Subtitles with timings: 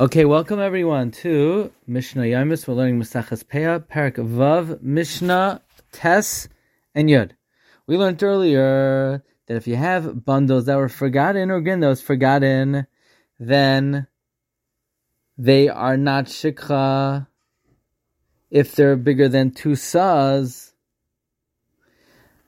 [0.00, 2.68] Okay, welcome everyone to Mishnah Yomis.
[2.68, 6.48] We're learning Masaches Peah, Parak Vav, Mishnah, Tes,
[6.94, 7.32] and Yud.
[7.88, 12.86] We learned earlier that if you have bundles that were forgotten, or again was forgotten,
[13.40, 14.06] then
[15.36, 17.26] they are not shikha
[18.52, 20.74] if they're bigger than two sas.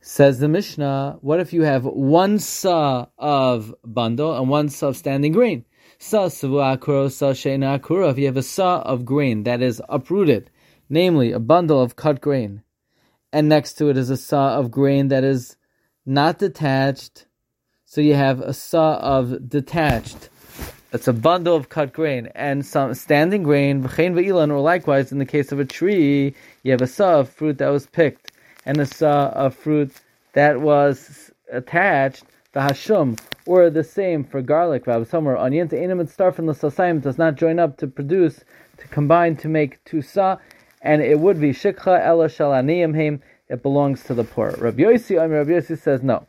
[0.00, 4.96] Says the Mishnah, what if you have one sa of bundle and one sa of
[4.96, 5.64] standing grain?
[5.98, 8.10] Sa akuro sa sheina akuro.
[8.10, 10.50] If you have a sa of grain that is uprooted,
[10.88, 12.62] namely a bundle of cut grain,
[13.32, 15.56] and next to it is a sa of grain that is
[16.06, 17.26] not detached,
[17.84, 20.28] so you have a sa of detached.
[20.92, 25.18] It's a bundle of cut grain and some standing grain, v'chein ve'ilan, or likewise in
[25.18, 28.32] the case of a tree, you have a sa of fruit that was picked
[28.66, 29.92] and a sa of fruit
[30.32, 33.18] that was attached, the hashum,
[33.50, 37.34] or the same for garlic, somewhere onion, to enim and from the sasayim does not
[37.34, 38.44] join up to produce,
[38.76, 40.36] to combine to make two sa,
[40.82, 44.54] and it would be shikha ela shalaniyim him, it belongs to the poor.
[44.56, 46.28] Rabbi Yossi, Rabbi Yossi says no.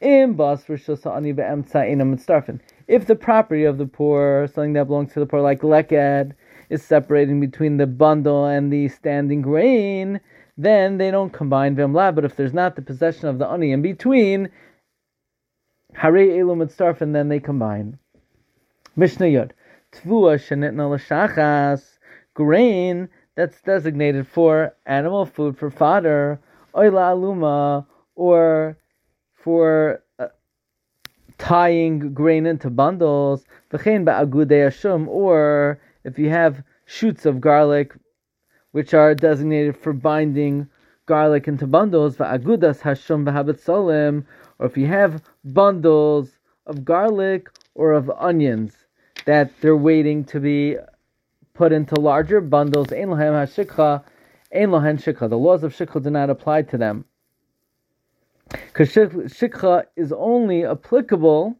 [0.00, 5.26] Im bas ani enim If the property of the poor, something that belongs to the
[5.26, 6.32] poor, like leked,
[6.70, 10.18] is separating between the bundle and the standing grain,
[10.56, 12.14] then they don't combine v'amla.
[12.14, 14.48] But if there's not the possession of the ani in between,
[15.94, 17.98] hare elum and and then they combine.
[18.96, 19.54] Mishnah Yod.
[19.92, 21.98] Tvua shenitna l'shachas.
[22.34, 26.40] Grain that's designated for animal food, for fodder,
[26.74, 28.76] oila aluma, or
[29.34, 30.28] for uh,
[31.38, 37.94] tying grain into bundles, v'chein ba'agudei ashum, or if you have shoots of garlic,
[38.72, 40.68] which are designated for binding
[41.06, 44.24] garlic into bundles, va'agudas hashum v'habetzolim,
[44.58, 48.72] or if you have bundles of garlic or of onions
[49.26, 50.76] that they're waiting to be
[51.54, 54.02] put into larger bundles, ein lahem hashikha,
[54.52, 55.28] ein lahen shikha.
[55.28, 57.04] The laws of shikha do not apply to them.
[58.50, 61.56] Because shikha is only applicable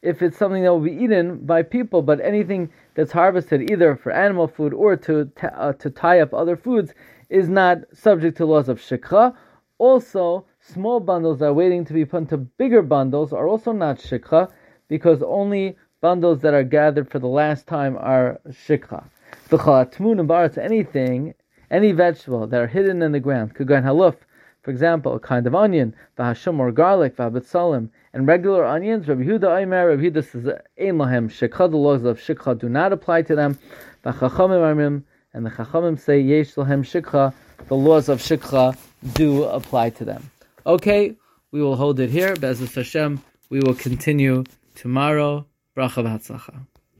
[0.00, 4.12] if it's something that will be eaten by people, but anything that's harvested either for
[4.12, 6.94] animal food or to uh, to tie up other foods
[7.28, 9.34] is not subject to laws of shikha.
[9.78, 13.98] Also, small bundles that are waiting to be put into bigger bundles are also not
[13.98, 14.50] shikha
[14.88, 19.04] because only bundles that are gathered for the last time are shikha.
[19.50, 21.34] Tmun and baratz, anything,
[21.70, 24.16] any vegetable that are hidden in the ground, kugan haluf,
[24.62, 29.60] for example, a kind of onion, v'hashum or garlic, v'habitzalim, and regular onions, Rabbi Huda
[29.60, 30.46] Aimer, Rabbi Huda says,
[30.78, 33.58] Ein lahem shikha, the laws of shikha do not apply to them,
[34.04, 35.02] v'chachamim armim,
[35.34, 37.32] and the chachamim say, yesh lahem shikha,
[37.68, 38.76] the laws of shikha
[39.14, 40.30] do apply to them.
[40.66, 41.16] Okay,
[41.50, 42.34] we will hold it here.
[42.36, 44.44] Be'ezus Hashem, we will continue
[44.74, 45.46] tomorrow.
[45.76, 46.66] Bracha v'hatzlacha.